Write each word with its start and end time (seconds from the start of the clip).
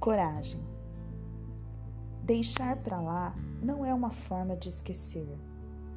Coragem. 0.00 0.60
Deixar 2.22 2.76
para 2.76 3.00
lá 3.00 3.34
não 3.62 3.84
é 3.84 3.94
uma 3.94 4.10
forma 4.10 4.56
de 4.56 4.68
esquecer, 4.68 5.38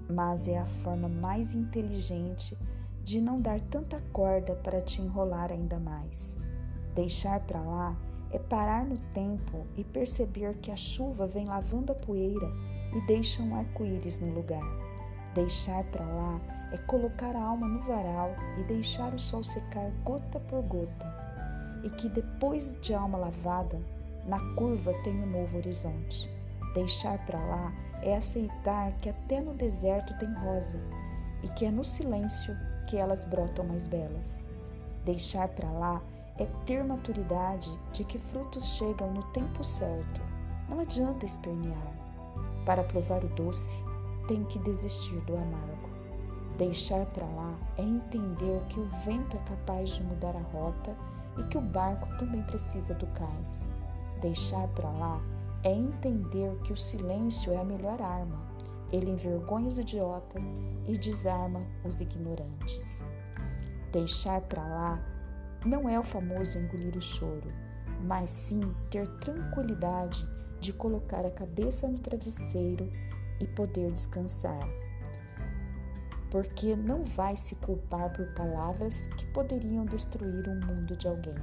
mas 0.10 0.48
é 0.48 0.58
a 0.58 0.66
forma 0.66 1.10
mais 1.10 1.54
inteligente 1.54 2.58
de 3.04 3.22
não 3.22 3.42
dar 3.42 3.60
tanta 3.62 4.02
corda 4.12 4.56
para 4.56 4.82
te 4.82 5.02
enrolar 5.02 5.52
ainda 5.52 5.80
mais. 5.80 6.38
Deixar 6.96 7.40
para 7.42 7.62
lá 7.62 7.98
é 8.32 8.40
parar 8.40 8.86
no 8.86 8.98
tempo 9.14 9.66
e 9.78 9.84
perceber 9.84 10.58
que 10.58 10.72
a 10.72 10.76
chuva 10.76 11.28
vem 11.28 11.46
lavando 11.46 11.92
a 11.92 11.96
poeira 11.96 12.50
e 12.94 13.06
deixa 13.08 13.42
um 13.42 13.56
arco-íris 13.56 14.20
no 14.20 14.34
lugar. 14.34 14.64
Deixar 15.34 15.84
para 15.86 16.06
lá 16.06 16.40
é 16.72 16.78
colocar 16.80 17.36
a 17.36 17.44
alma 17.44 17.68
no 17.68 17.82
varal 17.84 18.36
e 18.58 18.64
deixar 18.64 19.14
o 19.14 19.20
sol 19.20 19.44
secar 19.44 19.90
gota 20.04 20.40
por 20.42 20.64
gota, 20.64 21.14
e 21.84 21.90
que 21.92 22.10
depois 22.10 22.78
de 22.82 22.94
alma 22.94 23.18
lavada, 23.18 23.80
na 24.26 24.40
curva 24.56 24.94
tem 25.04 25.14
um 25.22 25.28
novo 25.28 25.58
horizonte. 25.58 26.30
Deixar 26.74 27.18
para 27.26 27.40
lá 27.40 27.74
é 28.02 28.18
aceitar 28.18 28.92
que 29.02 29.10
até 29.10 29.40
no 29.42 29.54
deserto 29.54 30.18
tem 30.20 30.32
rosa 30.34 30.80
e 31.44 31.48
que 31.50 31.66
é 31.66 31.72
no 31.72 31.84
silêncio 31.84 32.56
que 32.88 32.98
elas 32.98 33.24
brotam 33.26 33.66
mais 33.66 33.88
belas. 33.88 34.46
Deixar 35.06 35.48
para 35.48 35.72
lá 35.72 36.02
é 36.38 36.46
ter 36.66 36.84
maturidade 36.84 37.72
de 37.94 38.04
que 38.04 38.20
frutos 38.20 38.76
chegam 38.76 39.12
no 39.12 39.24
tempo 39.32 39.64
certo. 39.64 40.22
Não 40.70 40.80
adianta 40.80 41.26
espernear. 41.26 41.94
Para 42.66 42.84
provar 42.84 43.24
o 43.24 43.30
doce, 43.30 43.84
tem 44.28 44.44
que 44.46 44.60
desistir 44.60 45.20
do 45.22 45.36
amargo. 45.36 45.90
Deixar 46.58 47.06
para 47.08 47.26
lá 47.26 47.56
é 47.78 47.84
entender 47.84 48.62
que 48.70 48.80
o 48.80 48.90
vento 49.06 49.38
é 49.38 49.40
capaz 49.50 49.92
de 49.92 50.04
mudar 50.04 50.36
a 50.36 50.42
rota 50.42 50.96
e 51.38 51.44
que 51.44 51.58
o 51.58 51.62
barco 51.62 52.08
também 52.18 52.42
precisa 52.44 52.94
do 52.96 53.06
cais. 53.08 53.70
Deixar 54.22 54.68
para 54.70 54.90
lá 54.90 55.22
é 55.64 55.72
entender 55.72 56.56
que 56.64 56.74
o 56.74 56.78
silêncio 56.78 57.54
é 57.54 57.58
a 57.58 57.64
melhor 57.64 58.02
arma. 58.02 58.42
Ele 58.92 59.12
envergonha 59.12 59.68
os 59.68 59.78
idiotas 59.78 60.54
e 60.88 60.98
desarma 60.98 61.62
os 61.86 62.00
ignorantes. 62.00 63.02
Deixar 63.92 64.42
para 64.42 64.64
lá 64.64 65.00
não 65.66 65.88
é 65.88 66.00
o 66.00 66.04
famoso 66.04 66.58
engolir 66.58 66.96
o 66.96 67.02
choro, 67.02 67.52
mas 68.04 68.30
sim 68.30 68.62
ter 68.90 69.08
tranquilidade 69.20 70.28
de 70.60 70.74
colocar 70.74 71.26
a 71.26 71.32
cabeça 71.32 71.88
no 71.88 72.00
travesseiro 72.00 72.90
e 73.40 73.48
poder 73.48 73.92
descansar. 73.92 74.68
Porque 76.30 76.76
não 76.76 77.04
vai 77.06 77.38
se 77.38 77.56
culpar 77.56 78.12
por 78.12 78.26
palavras 78.34 79.08
que 79.18 79.26
poderiam 79.28 79.86
destruir 79.86 80.48
o 80.48 80.66
mundo 80.66 80.96
de 80.96 81.08
alguém. 81.08 81.36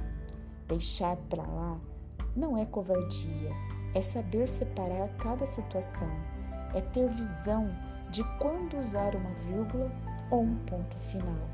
Deixar 0.67 1.15
para 1.29 1.43
lá 1.43 1.79
não 2.35 2.57
é 2.57 2.65
covardia, 2.65 3.51
é 3.93 4.01
saber 4.01 4.47
separar 4.47 5.09
cada 5.17 5.45
situação, 5.45 6.09
é 6.73 6.81
ter 6.81 7.09
visão 7.09 7.69
de 8.11 8.23
quando 8.39 8.77
usar 8.77 9.15
uma 9.15 9.31
vírgula 9.45 9.91
ou 10.29 10.41
um 10.43 10.55
ponto 10.65 10.97
final. 11.11 11.49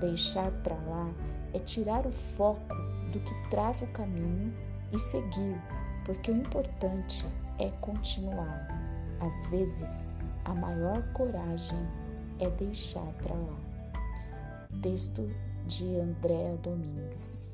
Deixar 0.00 0.50
para 0.62 0.74
lá 0.74 1.10
é 1.54 1.58
tirar 1.58 2.06
o 2.06 2.12
foco 2.12 2.74
do 3.12 3.20
que 3.20 3.50
trava 3.50 3.84
o 3.84 3.92
caminho 3.92 4.52
e 4.92 4.98
seguir, 4.98 5.60
porque 6.04 6.30
o 6.30 6.36
importante 6.36 7.26
é 7.58 7.68
continuar. 7.80 8.68
Às 9.20 9.44
vezes, 9.46 10.06
a 10.44 10.54
maior 10.54 11.02
coragem 11.12 11.78
é 12.38 12.48
deixar 12.50 13.06
para 13.22 13.34
lá. 13.34 13.58
Texto 14.80 15.28
de 15.66 15.96
Andréa 15.98 16.56
Domingues. 16.62 17.49